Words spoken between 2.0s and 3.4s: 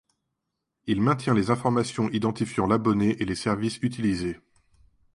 identifiant l'abonné et les